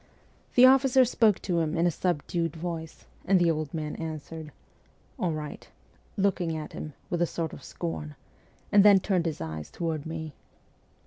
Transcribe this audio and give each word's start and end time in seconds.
The 0.55 0.65
officer 0.65 1.05
spoke 1.05 1.39
to 1.43 1.59
him 1.59 1.77
in 1.77 1.85
a 1.85 1.91
subdued 1.91 2.55
voice, 2.55 3.05
and 3.23 3.39
the 3.39 3.51
old 3.51 3.71
man 3.71 3.95
answered,' 3.97 4.51
All 5.19 5.31
right,' 5.31 5.69
looking 6.17 6.57
at! 6.57 6.73
him 6.73 6.93
with 7.11 7.21
a 7.21 7.27
sort 7.27 7.53
of 7.53 7.63
scorn, 7.63 8.15
and 8.71 8.83
then 8.83 8.99
turned 8.99 9.27
his 9.27 9.41
eyes 9.41 9.69
toward 9.69 10.07
me. 10.07 10.33